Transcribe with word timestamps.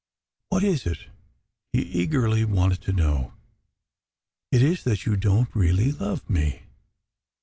"What 0.49 0.63
is 0.63 0.87
it?" 0.87 0.97
he 1.73 1.83
eagerly 1.83 2.43
wanted 2.43 2.81
to 2.81 2.91
know. 2.91 3.35
"It 4.51 4.63
is 4.63 4.83
that 4.83 5.05
you 5.05 5.15
don 5.15 5.45
t 5.45 5.51
really 5.53 5.91
love 5.91 6.27
me." 6.27 6.63